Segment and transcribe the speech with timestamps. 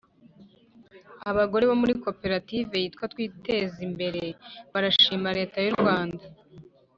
[1.29, 4.23] Abagore bo muri koperative yitwa twitezimbere
[4.73, 6.23] barashima Leta y’Urwanda